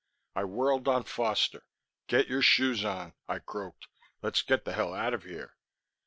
[0.35, 1.61] I whirled on Foster.
[2.07, 3.87] "Get your shoes on," I croked.
[4.23, 5.57] "Let's get the hell out of here."